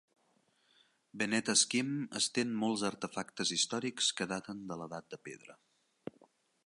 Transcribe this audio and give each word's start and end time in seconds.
Beneath 1.21 1.51
Askim 1.53 1.91
estén 2.19 2.55
molts 2.63 2.85
artefactes 2.89 3.53
històrics 3.57 4.09
que 4.21 4.29
daten 4.33 4.65
de 4.73 4.79
l'edat 4.81 5.11
de 5.17 5.21
pedra. 5.31 5.59